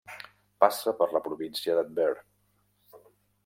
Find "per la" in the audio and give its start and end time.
1.03-1.21